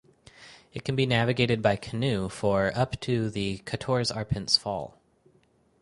[0.73, 4.97] It can be navigated by canoe for up to the Quatorze Arpents Fall.